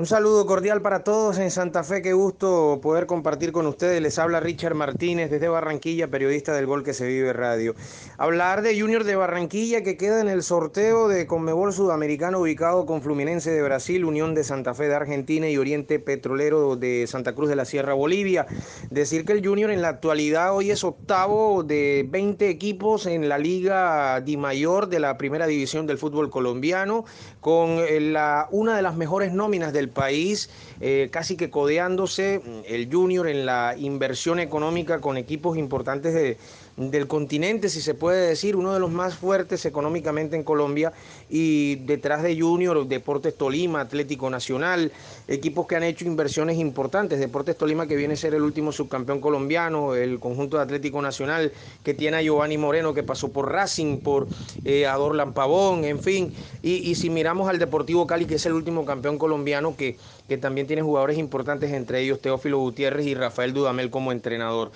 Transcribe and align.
Un 0.00 0.06
saludo 0.06 0.46
cordial 0.46 0.80
para 0.80 1.02
todos 1.02 1.38
en 1.38 1.50
Santa 1.50 1.82
Fe, 1.82 2.02
qué 2.02 2.12
gusto 2.12 2.78
poder 2.80 3.06
compartir 3.06 3.50
con 3.50 3.66
ustedes. 3.66 4.00
Les 4.00 4.16
habla 4.20 4.38
Richard 4.38 4.76
Martínez 4.76 5.28
desde 5.28 5.48
Barranquilla, 5.48 6.06
periodista 6.06 6.54
del 6.54 6.66
Gol 6.66 6.84
que 6.84 6.94
se 6.94 7.08
vive 7.08 7.32
radio. 7.32 7.74
Hablar 8.16 8.62
de 8.62 8.80
Junior 8.80 9.02
de 9.02 9.16
Barranquilla 9.16 9.82
que 9.82 9.96
queda 9.96 10.20
en 10.20 10.28
el 10.28 10.44
sorteo 10.44 11.08
de 11.08 11.26
Conmebol 11.26 11.72
Sudamericano 11.72 12.38
ubicado 12.38 12.86
con 12.86 13.02
Fluminense 13.02 13.50
de 13.50 13.60
Brasil, 13.60 14.04
Unión 14.04 14.36
de 14.36 14.44
Santa 14.44 14.72
Fe 14.72 14.86
de 14.86 14.94
Argentina 14.94 15.48
y 15.48 15.58
Oriente 15.58 15.98
Petrolero 15.98 16.76
de 16.76 17.04
Santa 17.08 17.34
Cruz 17.34 17.48
de 17.48 17.56
la 17.56 17.64
Sierra 17.64 17.94
Bolivia. 17.94 18.46
Decir 18.90 19.24
que 19.24 19.32
el 19.32 19.44
Junior 19.44 19.72
en 19.72 19.82
la 19.82 19.88
actualidad 19.88 20.54
hoy 20.54 20.70
es 20.70 20.84
octavo 20.84 21.64
de 21.64 22.06
20 22.08 22.48
equipos 22.50 23.06
en 23.06 23.28
la 23.28 23.38
Liga 23.38 24.20
Di 24.20 24.36
Mayor 24.36 24.88
de 24.88 25.00
la 25.00 25.18
Primera 25.18 25.48
División 25.48 25.88
del 25.88 25.98
fútbol 25.98 26.30
colombiano, 26.30 27.04
con 27.40 27.80
eh, 27.80 27.98
la, 27.98 28.46
una 28.52 28.76
de 28.76 28.82
las 28.82 28.94
mejores 28.94 29.32
nóminas 29.32 29.72
del 29.72 29.87
país, 29.90 30.50
eh, 30.80 31.08
casi 31.10 31.36
que 31.36 31.50
codeándose 31.50 32.40
mm, 32.44 32.60
el 32.66 32.88
Junior 32.92 33.28
en 33.28 33.46
la 33.46 33.74
inversión 33.76 34.38
económica 34.40 35.00
con 35.00 35.16
equipos 35.16 35.56
importantes 35.58 36.14
de, 36.14 36.36
del 36.78 37.08
continente, 37.08 37.68
si 37.68 37.80
se 37.80 37.94
puede 37.94 38.28
decir, 38.28 38.54
uno 38.54 38.72
de 38.72 38.78
los 38.78 38.90
más 38.90 39.14
fuertes 39.14 39.64
económicamente 39.66 40.36
en 40.36 40.44
Colombia 40.44 40.92
y 41.28 41.74
detrás 41.76 42.22
de 42.22 42.40
Junior, 42.40 42.86
Deportes 42.86 43.36
Tolima, 43.36 43.80
Atlético 43.80 44.30
Nacional, 44.30 44.92
equipos 45.26 45.66
que 45.66 45.74
han 45.74 45.82
hecho 45.82 46.04
inversiones 46.04 46.56
importantes, 46.56 47.18
Deportes 47.18 47.56
Tolima 47.56 47.88
que 47.88 47.96
viene 47.96 48.14
a 48.14 48.16
ser 48.16 48.34
el 48.34 48.42
último 48.42 48.70
subcampeón 48.70 49.20
colombiano, 49.20 49.96
el 49.96 50.20
conjunto 50.20 50.56
de 50.56 50.62
Atlético 50.62 51.02
Nacional 51.02 51.52
que 51.82 51.94
tiene 51.94 52.18
a 52.18 52.22
Giovanni 52.22 52.58
Moreno 52.58 52.94
que 52.94 53.02
pasó 53.02 53.32
por 53.32 53.50
Racing, 53.50 53.98
por 53.98 54.28
eh, 54.64 54.86
Adorlan 54.86 55.32
Pavón, 55.32 55.84
en 55.84 55.98
fin, 55.98 56.32
y, 56.62 56.88
y, 56.88 56.94
si 56.94 57.10
miramos 57.10 57.48
al 57.48 57.58
Deportivo 57.58 58.06
Cali 58.06 58.24
que 58.24 58.36
es 58.36 58.46
el 58.46 58.52
último 58.52 58.84
campeón 58.84 59.18
colombiano 59.18 59.76
que, 59.76 59.96
que 60.28 60.38
también 60.38 60.68
tiene 60.68 60.82
jugadores 60.82 61.18
importantes, 61.18 61.72
entre 61.72 62.02
ellos 62.02 62.20
Teófilo 62.20 62.58
Gutiérrez 62.58 63.06
y 63.06 63.14
Rafael 63.14 63.52
Dudamel 63.52 63.90
como 63.90 64.12
entrenador. 64.12 64.70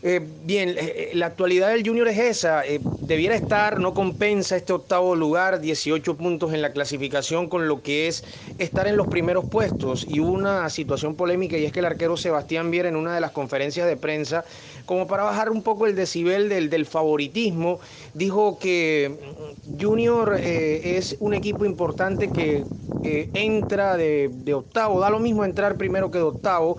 Eh, 0.00 0.20
bien, 0.44 0.76
eh, 0.78 1.10
la 1.14 1.26
actualidad 1.26 1.70
del 1.70 1.84
Junior 1.84 2.06
es 2.06 2.18
esa, 2.18 2.64
eh, 2.64 2.78
debiera 3.00 3.34
estar, 3.34 3.80
no 3.80 3.94
compensa 3.94 4.56
este 4.56 4.72
octavo 4.72 5.16
lugar, 5.16 5.60
18 5.60 6.16
puntos 6.16 6.52
en 6.52 6.62
la 6.62 6.70
clasificación 6.72 7.48
con 7.48 7.66
lo 7.66 7.82
que 7.82 8.06
es 8.06 8.22
estar 8.58 8.86
en 8.86 8.96
los 8.96 9.08
primeros 9.08 9.46
puestos. 9.46 10.06
Y 10.08 10.20
una 10.20 10.70
situación 10.70 11.16
polémica 11.16 11.58
y 11.58 11.64
es 11.64 11.72
que 11.72 11.80
el 11.80 11.86
arquero 11.86 12.16
Sebastián 12.16 12.70
Viera 12.70 12.88
en 12.88 12.94
una 12.94 13.12
de 13.12 13.20
las 13.20 13.32
conferencias 13.32 13.88
de 13.88 13.96
prensa, 13.96 14.44
como 14.86 15.08
para 15.08 15.24
bajar 15.24 15.50
un 15.50 15.62
poco 15.62 15.86
el 15.86 15.96
decibel 15.96 16.48
del, 16.48 16.70
del 16.70 16.86
favoritismo, 16.86 17.80
dijo 18.14 18.58
que 18.60 19.16
Junior 19.80 20.38
es 20.40 21.16
un 21.18 21.34
equipo 21.34 21.64
importante 21.64 22.30
que 22.30 22.64
entra 23.02 23.96
de, 23.96 24.30
de, 24.32 24.54
octavo, 24.54 25.00
da 25.00 25.10
lo 25.10 25.18
mismo 25.18 25.44
entrar 25.44 25.76
primero 25.76 26.10
que 26.10 26.18
de 26.18 26.24
octavo 26.24 26.78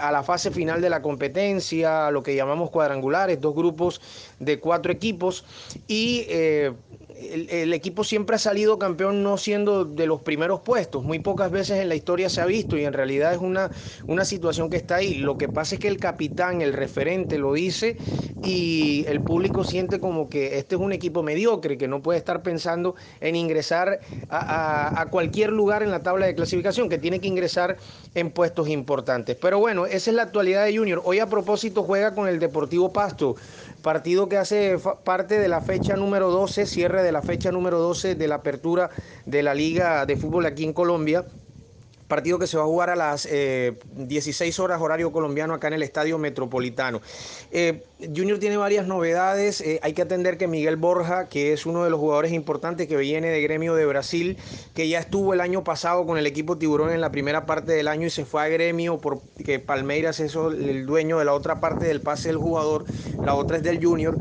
a 0.00 0.12
la 0.12 0.22
fase 0.22 0.50
final 0.50 0.80
de 0.80 0.90
la 0.90 1.02
competencia, 1.02 2.10
lo 2.10 2.22
que 2.22 2.34
llamamos 2.44 2.70
cuadrangulares, 2.70 3.40
dos 3.40 3.54
grupos 3.54 4.00
de 4.38 4.60
cuatro 4.60 4.92
equipos 4.92 5.44
y 5.86 6.26
eh, 6.28 6.72
el, 7.16 7.72
equipo 7.72 8.04
siempre 8.04 8.36
ha 8.36 8.38
salido 8.38 8.78
campeón 8.78 9.22
no 9.22 9.36
siendo 9.36 9.84
de 9.84 10.06
los 10.06 10.22
primeros 10.22 10.60
puestos. 10.60 11.04
Muy 11.04 11.18
pocas 11.18 11.50
veces 11.50 11.80
en 11.80 11.88
la 11.88 11.94
historia 11.94 12.28
se 12.28 12.40
ha 12.40 12.46
visto 12.46 12.76
y 12.76 12.84
en 12.84 12.92
realidad 12.92 13.32
es 13.32 13.40
una, 13.40 13.70
una 14.06 14.24
situación 14.24 14.70
que 14.70 14.76
está 14.76 14.96
ahí. 14.96 15.14
Lo 15.14 15.38
que 15.38 15.48
pasa 15.48 15.76
es 15.76 15.80
que 15.80 15.88
el 15.88 15.98
capitán, 15.98 16.60
el 16.60 16.72
referente, 16.72 17.38
lo 17.38 17.52
dice 17.52 17.96
y 18.42 19.04
el 19.08 19.20
público 19.20 19.64
siente 19.64 20.00
como 20.00 20.28
que 20.28 20.58
este 20.58 20.74
es 20.74 20.80
un 20.80 20.92
equipo 20.92 21.22
mediocre, 21.22 21.78
que 21.78 21.88
no 21.88 22.02
puede 22.02 22.18
estar 22.18 22.42
pensando 22.42 22.94
en 23.20 23.36
ingresar 23.36 24.00
a, 24.28 25.00
a 25.00 25.06
cualquier 25.06 25.50
lugar 25.50 25.82
en 25.82 25.90
la 25.90 26.02
tabla 26.02 26.26
de 26.26 26.34
clasificación, 26.34 26.88
que 26.88 26.98
tiene 26.98 27.20
que 27.20 27.28
ingresar 27.28 27.76
en 28.14 28.30
puestos 28.30 28.68
importantes. 28.68 29.36
Pero 29.40 29.58
bueno, 29.58 29.86
esa 29.86 30.10
es 30.10 30.16
la 30.16 30.22
actualidad 30.22 30.64
de 30.64 30.76
Junior. 30.76 31.00
Hoy 31.04 31.20
a 31.20 31.26
propósito 31.26 31.82
juega 31.82 32.14
con 32.14 32.28
el 32.28 32.38
Deportivo 32.38 32.92
Pasto 32.92 33.36
partido 33.84 34.28
que 34.28 34.38
hace 34.38 34.76
parte 35.04 35.38
de 35.38 35.46
la 35.46 35.60
fecha 35.60 35.94
número 35.94 36.30
12, 36.30 36.66
cierre 36.66 37.04
de 37.04 37.12
la 37.12 37.22
fecha 37.22 37.52
número 37.52 37.78
12 37.78 38.16
de 38.16 38.26
la 38.26 38.36
apertura 38.36 38.90
de 39.26 39.44
la 39.44 39.54
Liga 39.54 40.06
de 40.06 40.16
Fútbol 40.16 40.46
aquí 40.46 40.64
en 40.64 40.72
Colombia 40.72 41.26
partido 42.14 42.38
que 42.38 42.46
se 42.46 42.56
va 42.56 42.62
a 42.62 42.66
jugar 42.66 42.90
a 42.90 42.94
las 42.94 43.24
16 43.24 43.28
eh, 44.40 44.62
horas 44.62 44.80
horario 44.80 45.10
colombiano 45.10 45.52
acá 45.52 45.66
en 45.66 45.72
el 45.72 45.82
Estadio 45.82 46.16
Metropolitano. 46.16 47.00
Eh, 47.50 47.82
Junior 48.14 48.38
tiene 48.38 48.56
varias 48.56 48.86
novedades, 48.86 49.60
eh, 49.60 49.80
hay 49.82 49.94
que 49.94 50.02
atender 50.02 50.38
que 50.38 50.46
Miguel 50.46 50.76
Borja, 50.76 51.28
que 51.28 51.52
es 51.52 51.66
uno 51.66 51.82
de 51.82 51.90
los 51.90 51.98
jugadores 51.98 52.32
importantes 52.32 52.86
que 52.86 52.96
viene 52.96 53.30
de 53.30 53.42
gremio 53.42 53.74
de 53.74 53.84
Brasil, 53.84 54.38
que 54.76 54.88
ya 54.88 55.00
estuvo 55.00 55.34
el 55.34 55.40
año 55.40 55.64
pasado 55.64 56.06
con 56.06 56.16
el 56.16 56.28
equipo 56.28 56.56
Tiburón 56.56 56.92
en 56.92 57.00
la 57.00 57.10
primera 57.10 57.46
parte 57.46 57.72
del 57.72 57.88
año 57.88 58.06
y 58.06 58.10
se 58.10 58.24
fue 58.24 58.44
a 58.44 58.46
gremio 58.46 58.98
porque 58.98 59.58
Palmeiras 59.58 60.20
es 60.20 60.36
el 60.36 60.86
dueño 60.86 61.18
de 61.18 61.24
la 61.24 61.32
otra 61.32 61.58
parte 61.58 61.84
del 61.86 62.00
pase 62.00 62.28
del 62.28 62.36
jugador, 62.36 62.84
la 63.24 63.34
otra 63.34 63.56
es 63.56 63.64
del 63.64 63.84
Junior 63.84 64.16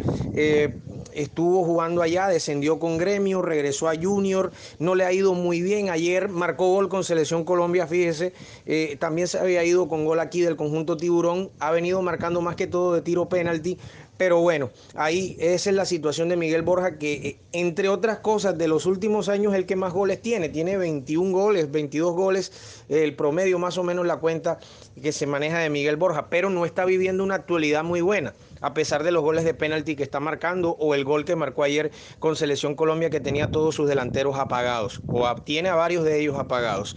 estuvo 1.16 1.64
jugando 1.64 2.02
allá, 2.02 2.28
descendió 2.28 2.80
con 2.80 2.98
gremio, 2.98 3.42
regresó 3.42 3.90
a 3.90 3.96
Junior, 3.96 4.52
no 4.80 4.96
le 4.96 5.06
ha 5.06 5.14
ido 5.14 5.34
muy 5.34 5.62
bien. 5.62 5.90
Ayer 5.90 6.30
marcó 6.30 6.68
gol 6.74 6.90
con 6.90 7.04
Selección 7.04 7.44
Colombia, 7.44 7.88
fíjese, 7.88 8.34
eh, 8.66 8.98
también 9.00 9.28
se 9.28 9.40
había 9.40 9.64
ido 9.64 9.88
con 9.88 10.06
gol 10.06 10.20
aquí 10.20 10.42
del 10.42 10.56
conjunto 10.56 10.98
Tiburón, 10.98 11.52
ha 11.60 11.72
venido 11.72 12.02
marcando 12.02 12.42
más 12.42 12.56
que 12.56 12.68
todo 12.68 12.94
de 12.94 13.02
tiro 13.02 13.30
penalti. 13.30 13.78
Pero 14.18 14.40
bueno, 14.40 14.70
ahí 14.96 15.36
esa 15.40 15.70
es 15.72 15.76
la 15.76 15.86
situación 15.86 16.30
de 16.30 16.38
Miguel 16.38 16.62
Borja, 16.62 16.98
que 16.98 17.14
eh, 17.14 17.40
entre 17.52 17.90
otras 17.90 18.20
cosas, 18.20 18.58
de 18.58 18.68
los 18.68 18.86
últimos 18.86 19.28
años 19.30 19.54
el 19.56 19.66
que 19.66 19.76
más 19.76 19.94
goles 19.94 20.22
tiene, 20.22 20.50
tiene 20.50 20.78
21 20.78 21.32
goles, 21.32 21.72
22 21.72 22.14
goles, 22.14 22.52
el 22.90 23.16
promedio 23.16 23.58
más 23.60 23.78
o 23.78 23.84
menos 23.84 24.06
la 24.06 24.18
cuenta 24.18 24.60
que 25.02 25.12
se 25.12 25.26
maneja 25.26 25.60
de 25.60 25.70
Miguel 25.70 25.96
Borja, 25.96 26.30
pero 26.30 26.50
no 26.50 26.66
está 26.66 26.86
viviendo 26.86 27.24
una 27.24 27.36
actualidad 27.36 27.84
muy 27.84 28.02
buena 28.02 28.34
a 28.64 28.74
pesar 28.74 29.04
de 29.04 29.12
los 29.12 29.22
goles 29.22 29.44
de 29.44 29.54
penalti 29.54 29.96
que 29.98 30.04
está 30.04 30.22
marcando 30.22 30.72
o 30.80 30.96
el 30.96 31.04
gol 31.04 31.26
que 31.26 31.36
marcó 31.36 31.64
ayer 31.64 31.92
con 32.20 32.38
Selección 32.38 32.76
Colombia 32.76 33.10
que 33.10 33.20
tenía 33.20 33.52
todos 33.52 33.76
sus 33.76 33.90
delanteros 33.90 34.38
apagados 34.40 35.02
o 35.06 35.36
tiene 35.36 35.68
a 35.68 35.76
varios 35.76 36.06
de 36.06 36.22
ellos 36.22 36.40
apagados. 36.40 36.96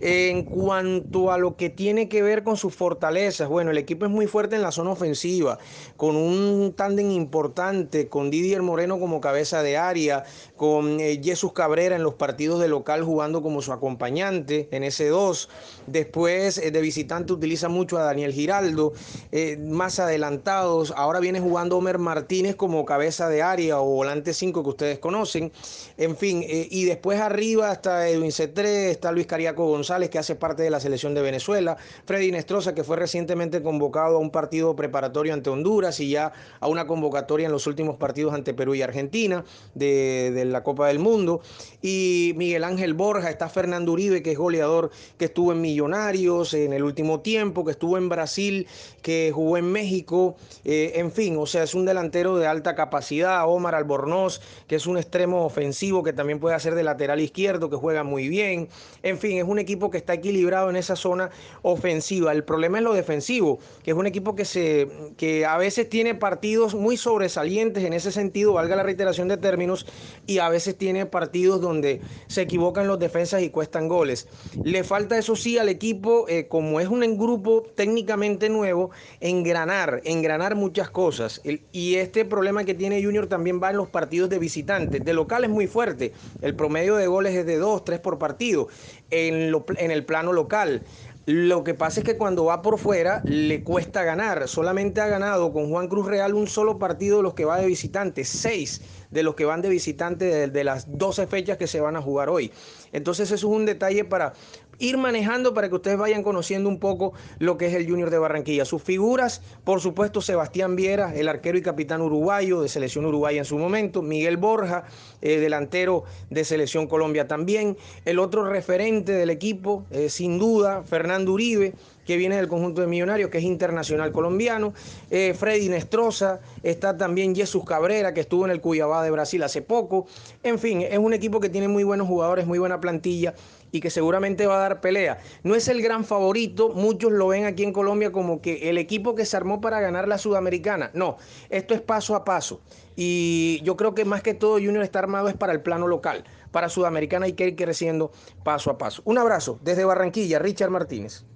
En 0.00 0.44
cuanto 0.44 1.32
a 1.32 1.38
lo 1.38 1.56
que 1.56 1.70
tiene 1.70 2.08
que 2.08 2.22
ver 2.22 2.44
con 2.44 2.56
sus 2.56 2.72
fortalezas, 2.72 3.48
bueno, 3.48 3.72
el 3.72 3.78
equipo 3.78 4.06
es 4.06 4.12
muy 4.12 4.28
fuerte 4.28 4.54
en 4.54 4.62
la 4.62 4.70
zona 4.70 4.90
ofensiva, 4.90 5.58
con 5.96 6.14
un 6.14 6.57
tándem 6.76 7.10
importante, 7.10 8.08
con 8.08 8.30
Didier 8.30 8.62
Moreno 8.62 8.98
como 8.98 9.20
cabeza 9.20 9.62
de 9.62 9.76
área, 9.76 10.24
con 10.56 11.00
eh, 11.00 11.20
Jesús 11.22 11.52
Cabrera 11.52 11.96
en 11.96 12.02
los 12.02 12.14
partidos 12.14 12.60
de 12.60 12.68
local 12.68 13.02
jugando 13.04 13.42
como 13.42 13.62
su 13.62 13.72
acompañante 13.72 14.68
en 14.70 14.84
ese 14.84 15.08
2. 15.08 15.48
Después 15.86 16.58
eh, 16.58 16.70
de 16.70 16.80
visitante 16.80 17.32
utiliza 17.32 17.68
mucho 17.68 17.98
a 17.98 18.02
Daniel 18.02 18.32
Giraldo, 18.32 18.92
eh, 19.32 19.56
más 19.58 19.98
adelantados. 19.98 20.92
Ahora 20.96 21.20
viene 21.20 21.40
jugando 21.40 21.78
Homer 21.78 21.98
Martínez 21.98 22.56
como 22.56 22.84
cabeza 22.84 23.28
de 23.28 23.42
área 23.42 23.80
o 23.80 23.84
volante 23.84 24.34
5 24.34 24.62
que 24.62 24.68
ustedes 24.68 24.98
conocen. 24.98 25.52
En 25.96 26.16
fin, 26.16 26.44
y 26.46 26.84
después 26.84 27.20
arriba 27.20 27.72
está 27.72 28.08
Edwin 28.08 28.32
Cetré, 28.32 28.90
está 28.90 29.12
Luis 29.12 29.26
Cariaco 29.26 29.66
González 29.66 30.10
que 30.10 30.18
hace 30.18 30.34
parte 30.34 30.62
de 30.62 30.70
la 30.70 30.80
selección 30.80 31.14
de 31.14 31.22
Venezuela, 31.22 31.76
Freddy 32.04 32.30
Nestroza 32.30 32.74
que 32.74 32.84
fue 32.84 32.96
recientemente 32.96 33.62
convocado 33.62 34.16
a 34.16 34.18
un 34.18 34.30
partido 34.30 34.74
preparatorio 34.76 35.34
ante 35.34 35.50
Honduras 35.50 36.00
y 36.00 36.10
ya 36.10 36.32
a 36.60 36.68
una 36.68 36.86
convocatoria 36.86 37.46
en 37.46 37.52
los 37.52 37.66
últimos 37.66 37.96
partidos 37.96 38.34
ante 38.34 38.54
Perú 38.54 38.74
y 38.74 38.82
Argentina 38.82 39.44
de, 39.74 40.30
de 40.34 40.44
la 40.44 40.62
Copa 40.62 40.88
del 40.88 40.98
Mundo. 40.98 41.40
Y 41.82 42.32
Miguel 42.36 42.64
Ángel 42.64 42.94
Borja, 42.94 43.30
está 43.30 43.48
Fernando 43.48 43.92
Uribe 43.92 44.22
que 44.22 44.32
es 44.32 44.38
goleador 44.38 44.90
que 45.16 45.26
estuvo 45.26 45.52
en 45.52 45.60
Millonarios 45.60 46.54
en 46.54 46.72
el 46.72 46.82
último 46.82 47.20
tiempo, 47.20 47.64
que 47.64 47.72
estuvo 47.72 47.96
en 47.98 48.08
Brasil, 48.08 48.66
que 49.02 49.30
jugó 49.34 49.56
en 49.56 49.70
México. 49.70 50.36
Eh, 50.64 50.92
en 50.96 51.12
fin, 51.12 51.36
o 51.36 51.46
sea, 51.46 51.62
es 51.62 51.74
un 51.74 51.84
delantero 51.84 52.36
de 52.36 52.46
alta 52.46 52.74
capacidad. 52.74 53.48
Omar 53.48 53.74
Albornoz, 53.74 54.40
que 54.66 54.76
es 54.76 54.86
un 54.86 54.96
extremo 54.96 55.44
ofensivo 55.44 56.02
que 56.02 56.12
también 56.12 56.40
puede 56.40 56.54
hacer 56.54 56.74
de 56.74 56.82
lateral 56.82 57.20
izquierdo, 57.20 57.70
que 57.70 57.76
juega 57.76 58.02
muy 58.02 58.28
bien. 58.28 58.68
En 59.02 59.18
fin, 59.18 59.38
es 59.38 59.44
un 59.44 59.58
equipo 59.58 59.90
que 59.90 59.98
está 59.98 60.14
equilibrado 60.14 60.70
en 60.70 60.76
esa 60.76 60.96
zona 60.96 61.30
ofensiva. 61.62 62.32
El 62.32 62.44
problema 62.44 62.78
es 62.78 62.84
lo 62.84 62.94
defensivo, 62.94 63.58
que 63.82 63.90
es 63.92 63.96
un 63.96 64.06
equipo 64.06 64.34
que, 64.34 64.44
se, 64.44 64.88
que 65.16 65.44
a 65.44 65.56
veces 65.58 65.88
tiene 65.88 66.14
partidos 66.14 66.37
muy 66.74 66.96
sobresalientes 66.96 67.84
en 67.84 67.92
ese 67.92 68.12
sentido, 68.12 68.52
valga 68.54 68.76
la 68.76 68.82
reiteración 68.82 69.28
de 69.28 69.36
términos, 69.36 69.86
y 70.26 70.38
a 70.38 70.48
veces 70.48 70.76
tiene 70.76 71.06
partidos 71.06 71.60
donde 71.60 72.00
se 72.26 72.42
equivocan 72.42 72.86
los 72.86 72.98
defensas 72.98 73.42
y 73.42 73.50
cuestan 73.50 73.88
goles. 73.88 74.28
Le 74.62 74.84
falta 74.84 75.18
eso 75.18 75.36
sí 75.36 75.58
al 75.58 75.68
equipo, 75.68 76.26
eh, 76.28 76.46
como 76.48 76.80
es 76.80 76.88
un 76.88 77.00
grupo 77.18 77.64
técnicamente 77.74 78.48
nuevo, 78.48 78.90
engranar, 79.20 80.00
engranar 80.04 80.54
muchas 80.54 80.90
cosas. 80.90 81.40
y 81.72 81.96
este 81.96 82.24
problema 82.24 82.64
que 82.64 82.74
tiene 82.74 83.02
Junior 83.02 83.26
también 83.26 83.60
va 83.62 83.70
en 83.70 83.76
los 83.76 83.88
partidos 83.88 84.28
de 84.30 84.38
visitantes. 84.38 85.04
De 85.04 85.12
local 85.12 85.44
es 85.44 85.50
muy 85.50 85.66
fuerte. 85.66 86.12
El 86.40 86.54
promedio 86.54 86.96
de 86.96 87.06
goles 87.06 87.34
es 87.34 87.46
de 87.46 87.56
2, 87.56 87.84
3 87.84 88.00
por 88.00 88.18
partido 88.18 88.68
en, 89.10 89.54
en 89.76 89.90
el 89.90 90.04
plano 90.04 90.32
local. 90.32 90.82
Lo 91.30 91.62
que 91.62 91.74
pasa 91.74 92.00
es 92.00 92.04
que 92.06 92.16
cuando 92.16 92.46
va 92.46 92.62
por 92.62 92.78
fuera 92.78 93.22
le 93.26 93.62
cuesta 93.62 94.02
ganar. 94.02 94.48
Solamente 94.48 95.02
ha 95.02 95.08
ganado 95.08 95.52
con 95.52 95.68
Juan 95.68 95.86
Cruz 95.86 96.06
Real 96.06 96.32
un 96.32 96.46
solo 96.46 96.78
partido 96.78 97.18
de 97.18 97.22
los 97.22 97.34
que 97.34 97.44
va 97.44 97.58
de 97.58 97.66
visitante, 97.66 98.24
seis 98.24 98.80
de 99.10 99.22
los 99.22 99.34
que 99.34 99.44
van 99.44 99.60
de 99.60 99.68
visitante 99.68 100.48
de, 100.48 100.64
las 100.64 100.86
12 100.96 101.26
fechas 101.26 101.58
que 101.58 101.66
se 101.66 101.82
van 101.82 101.96
a 101.96 102.00
jugar 102.00 102.30
hoy. 102.30 102.50
Entonces 102.92 103.30
eso 103.30 103.34
es 103.34 103.44
un 103.44 103.66
detalle 103.66 104.06
para 104.06 104.32
ir 104.78 104.96
manejando 104.96 105.54
para 105.54 105.68
que 105.68 105.74
ustedes 105.74 105.98
vayan 105.98 106.22
conociendo 106.22 106.68
un 106.68 106.78
poco 106.78 107.12
lo 107.38 107.56
que 107.58 107.66
es 107.66 107.74
el 107.74 107.88
Junior 107.88 108.10
de 108.10 108.18
Barranquilla. 108.18 108.64
Sus 108.64 108.82
figuras, 108.82 109.42
por 109.64 109.80
supuesto, 109.80 110.20
Sebastián 110.20 110.76
Viera, 110.76 111.14
el 111.14 111.28
arquero 111.28 111.58
y 111.58 111.62
capitán 111.62 112.00
uruguayo 112.00 112.62
de 112.62 112.68
selección 112.68 113.04
uruguaya 113.06 113.38
en 113.38 113.44
su 113.44 113.58
momento, 113.58 114.02
Miguel 114.02 114.36
Borja, 114.36 114.84
eh, 115.20 115.38
delantero 115.38 116.04
de 116.30 116.44
selección 116.44 116.86
Colombia 116.86 117.26
también, 117.26 117.76
el 118.04 118.18
otro 118.18 118.44
referente 118.44 119.12
del 119.12 119.30
equipo, 119.30 119.84
eh, 119.90 120.08
sin 120.08 120.38
duda, 120.38 120.82
Fernando 120.82 121.32
Uribe, 121.32 121.74
que 122.08 122.16
viene 122.16 122.36
del 122.36 122.48
conjunto 122.48 122.80
de 122.80 122.86
Millonarios, 122.86 123.28
que 123.28 123.36
es 123.36 123.44
internacional 123.44 124.12
colombiano, 124.12 124.72
eh, 125.10 125.34
Freddy 125.38 125.68
Nestroza, 125.68 126.40
está 126.62 126.96
también 126.96 127.36
Jesús 127.36 127.64
Cabrera, 127.66 128.14
que 128.14 128.20
estuvo 128.20 128.46
en 128.46 128.50
el 128.50 128.62
Cuyabá 128.62 129.04
de 129.04 129.10
Brasil 129.10 129.42
hace 129.42 129.60
poco. 129.60 130.06
En 130.42 130.58
fin, 130.58 130.80
es 130.80 130.96
un 130.96 131.12
equipo 131.12 131.38
que 131.38 131.50
tiene 131.50 131.68
muy 131.68 131.84
buenos 131.84 132.08
jugadores, 132.08 132.46
muy 132.46 132.58
buena 132.58 132.80
plantilla 132.80 133.34
y 133.72 133.80
que 133.80 133.90
seguramente 133.90 134.46
va 134.46 134.56
a 134.56 134.60
dar 134.60 134.80
pelea. 134.80 135.18
No 135.42 135.54
es 135.54 135.68
el 135.68 135.82
gran 135.82 136.02
favorito, 136.02 136.70
muchos 136.70 137.12
lo 137.12 137.28
ven 137.28 137.44
aquí 137.44 137.62
en 137.62 137.74
Colombia 137.74 138.10
como 138.10 138.40
que 138.40 138.70
el 138.70 138.78
equipo 138.78 139.14
que 139.14 139.26
se 139.26 139.36
armó 139.36 139.60
para 139.60 139.78
ganar 139.78 140.08
la 140.08 140.16
Sudamericana. 140.16 140.90
No, 140.94 141.18
esto 141.50 141.74
es 141.74 141.82
paso 141.82 142.16
a 142.16 142.24
paso. 142.24 142.62
Y 142.96 143.60
yo 143.64 143.76
creo 143.76 143.94
que 143.94 144.06
más 144.06 144.22
que 144.22 144.32
todo 144.32 144.54
Junior 144.54 144.82
está 144.82 145.00
armado 145.00 145.28
es 145.28 145.34
para 145.34 145.52
el 145.52 145.60
plano 145.60 145.86
local. 145.86 146.24
Para 146.52 146.70
Sudamericana 146.70 147.26
hay 147.26 147.34
que 147.34 147.48
ir 147.48 147.54
creciendo 147.54 148.12
paso 148.44 148.70
a 148.70 148.78
paso. 148.78 149.02
Un 149.04 149.18
abrazo 149.18 149.58
desde 149.62 149.84
Barranquilla, 149.84 150.38
Richard 150.38 150.70
Martínez. 150.70 151.26